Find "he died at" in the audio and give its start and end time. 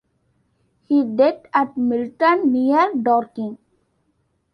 0.87-1.77